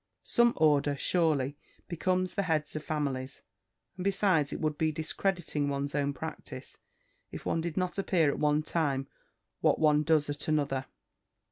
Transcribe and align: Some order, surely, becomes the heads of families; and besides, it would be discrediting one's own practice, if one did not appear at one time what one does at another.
Some 0.23 0.53
order, 0.55 0.95
surely, 0.95 1.57
becomes 1.87 2.33
the 2.33 2.41
heads 2.41 2.75
of 2.75 2.83
families; 2.83 3.43
and 3.95 4.03
besides, 4.03 4.51
it 4.51 4.59
would 4.59 4.75
be 4.75 4.91
discrediting 4.91 5.69
one's 5.69 5.93
own 5.93 6.11
practice, 6.11 6.79
if 7.31 7.45
one 7.45 7.61
did 7.61 7.77
not 7.77 7.99
appear 7.99 8.31
at 8.31 8.39
one 8.39 8.63
time 8.63 9.07
what 9.59 9.77
one 9.77 10.01
does 10.01 10.27
at 10.27 10.47
another. 10.47 10.87